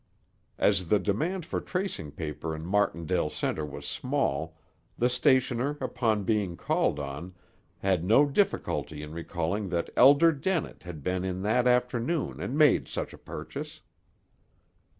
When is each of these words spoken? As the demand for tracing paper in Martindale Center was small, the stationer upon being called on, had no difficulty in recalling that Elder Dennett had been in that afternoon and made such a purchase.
As 0.57 0.87
the 0.87 0.97
demand 0.97 1.45
for 1.45 1.61
tracing 1.61 2.09
paper 2.13 2.55
in 2.55 2.65
Martindale 2.65 3.29
Center 3.29 3.63
was 3.63 3.85
small, 3.85 4.57
the 4.97 5.09
stationer 5.09 5.77
upon 5.79 6.23
being 6.23 6.57
called 6.57 6.99
on, 6.99 7.35
had 7.77 8.03
no 8.03 8.25
difficulty 8.25 9.03
in 9.03 9.13
recalling 9.13 9.69
that 9.69 9.91
Elder 9.95 10.31
Dennett 10.31 10.81
had 10.81 11.03
been 11.03 11.23
in 11.23 11.43
that 11.43 11.67
afternoon 11.67 12.39
and 12.39 12.57
made 12.57 12.87
such 12.87 13.13
a 13.13 13.17
purchase. 13.19 13.81